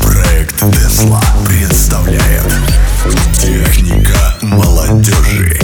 Проект 0.00 0.56
Тесла 0.72 1.22
представляет 1.46 2.52
Техника 3.34 4.36
молодежи. 4.42 5.57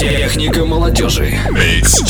Техника 0.00 0.64
молодежи. 0.64 1.38
Микс 1.50 2.00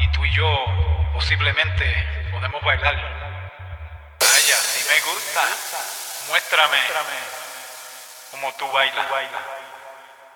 y 0.00 0.08
tú 0.12 0.24
y 0.24 0.32
yo 0.32 0.64
posiblemente 1.12 2.28
podemos 2.32 2.62
bailar. 2.62 2.94
Vaya, 4.20 4.56
si 4.56 4.88
me 4.88 5.00
gusta, 5.00 5.42
muéstrame 6.28 6.78
cómo 8.30 8.52
tú 8.54 8.70
bailas. 8.72 9.06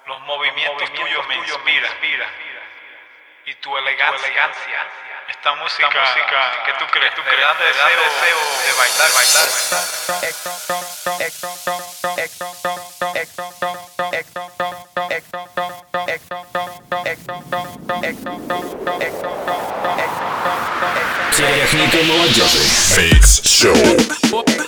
Los 0.06 0.20
movimientos 0.20 0.92
tuyos 0.94 1.26
me 1.28 1.36
inspiran. 1.36 1.92
Y 3.46 3.54
tu 3.56 3.76
elegancia. 3.76 4.50
Esta 5.28 5.54
música, 5.56 5.90
que 6.64 6.72
tú 6.74 6.86
crees, 6.90 7.14
tú 7.14 7.22
crees, 7.22 7.58
deseo, 7.58 8.00
deseo 8.00 8.38
de 8.64 8.72
bailar, 8.78 9.12
bailar. 9.12 9.48
Техника 21.67 21.97
молодежи. 22.05 22.59
Фейкс 22.95 23.41
Шоу. 23.43 24.66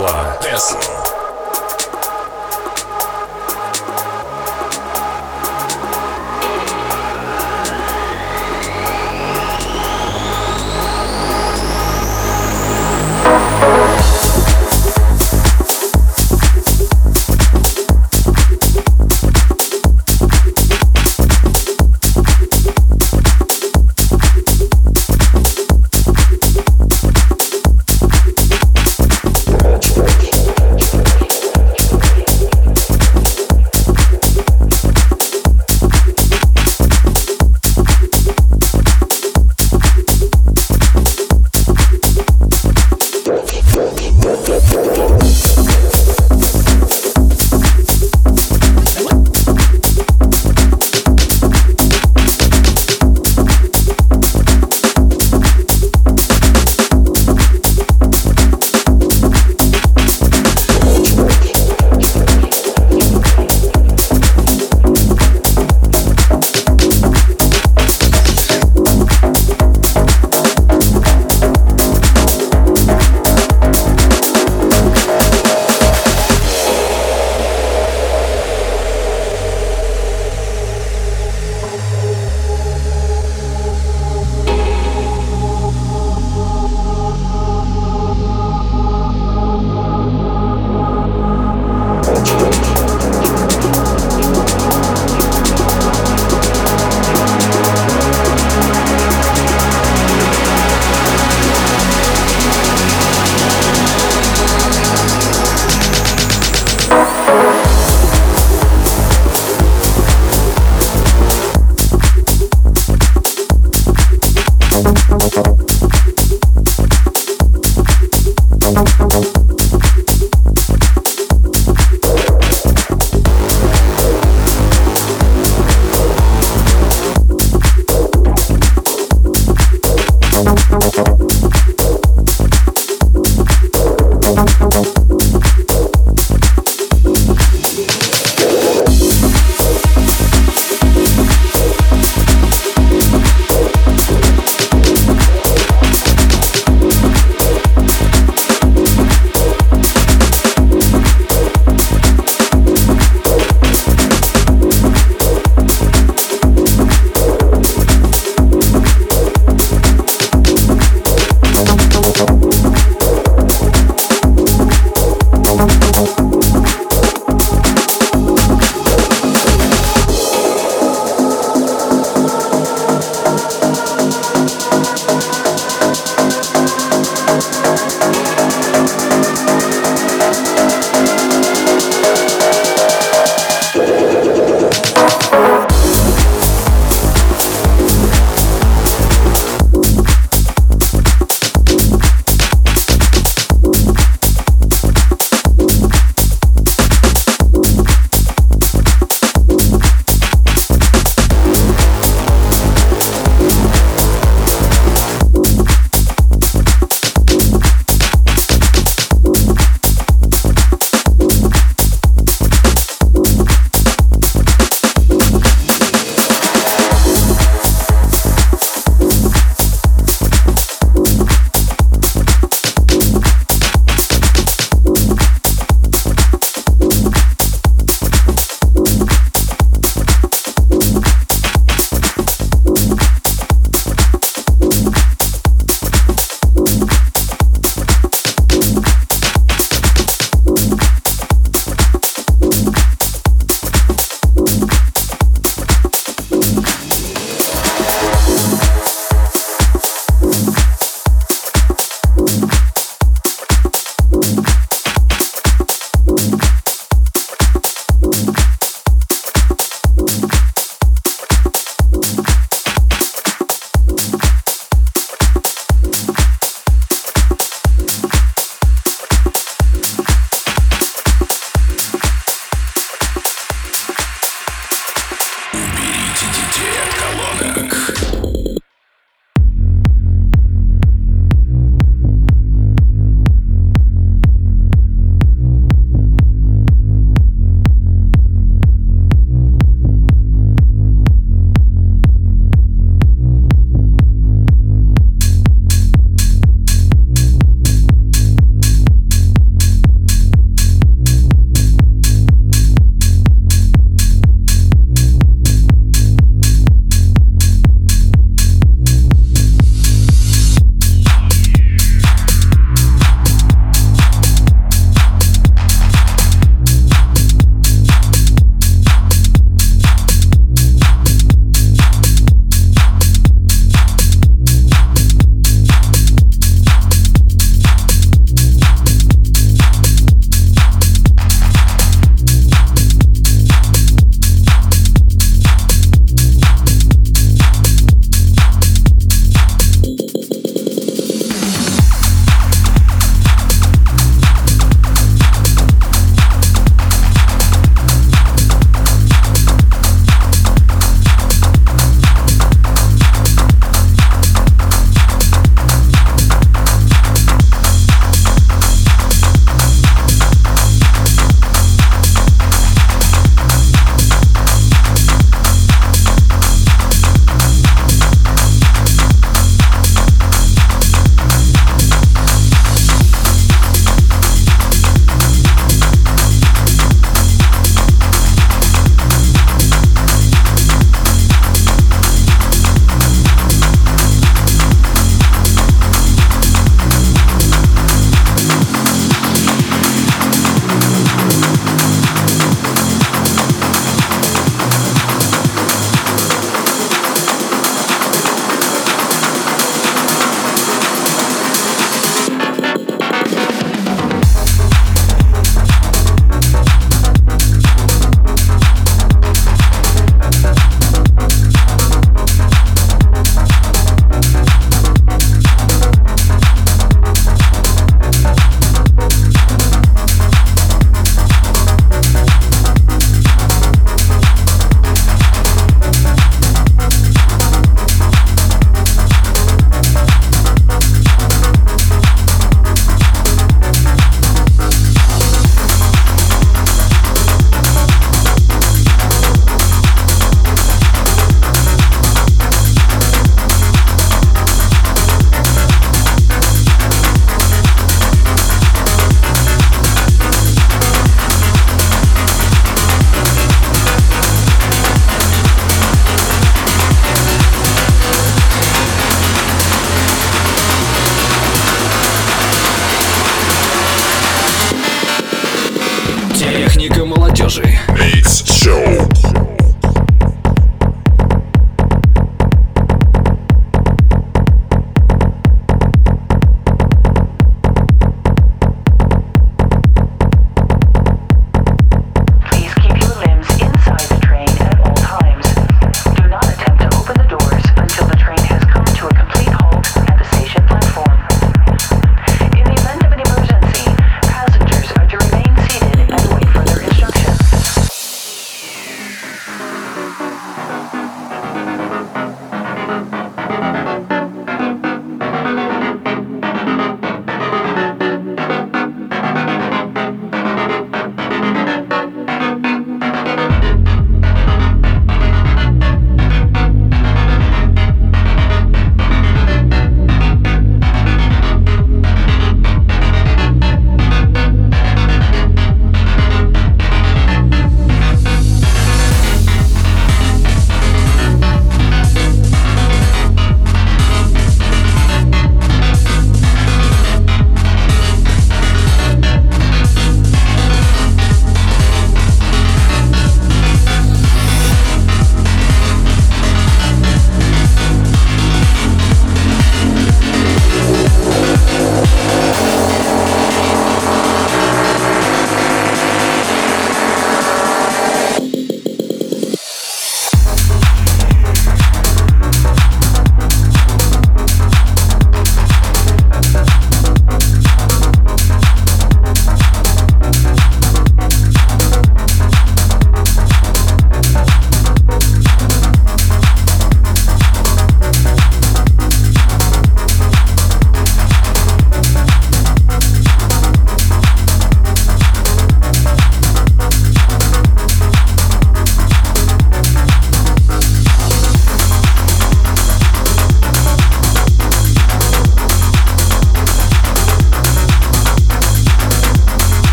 Fly 0.00 0.38
Dancing. 0.40 1.19